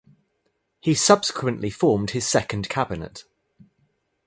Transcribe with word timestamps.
He 0.79 0.95
subsequently 0.95 1.69
formed 1.69 2.09
his 2.09 2.25
second 2.27 2.69
cabinet. 2.69 3.23